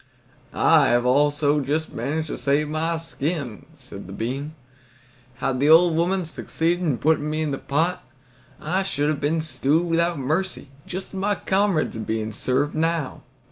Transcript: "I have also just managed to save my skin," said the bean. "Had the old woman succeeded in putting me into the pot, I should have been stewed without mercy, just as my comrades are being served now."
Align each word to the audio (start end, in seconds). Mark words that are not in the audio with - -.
"I 0.55 0.87
have 0.87 1.05
also 1.05 1.59
just 1.59 1.93
managed 1.93 2.29
to 2.29 2.37
save 2.39 2.69
my 2.69 2.97
skin," 2.97 3.67
said 3.75 4.07
the 4.07 4.11
bean. 4.13 4.55
"Had 5.35 5.59
the 5.59 5.69
old 5.69 5.95
woman 5.95 6.25
succeeded 6.25 6.81
in 6.83 6.97
putting 6.97 7.29
me 7.29 7.43
into 7.43 7.57
the 7.57 7.63
pot, 7.63 8.03
I 8.59 8.81
should 8.81 9.09
have 9.09 9.21
been 9.21 9.41
stewed 9.41 9.87
without 9.87 10.17
mercy, 10.17 10.69
just 10.87 11.09
as 11.09 11.13
my 11.19 11.35
comrades 11.35 11.95
are 11.97 11.99
being 11.99 12.31
served 12.31 12.73
now." 12.73 13.21